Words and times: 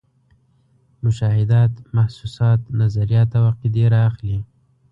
مشاهدات، 1.03 1.71
محسوسات، 1.97 2.59
نظریات 2.81 3.29
او 3.37 3.43
عقیدې 3.51 3.85
را 3.93 3.99
اخلي. 4.09 4.39